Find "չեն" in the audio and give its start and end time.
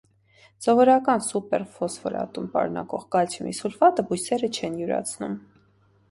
4.61-4.79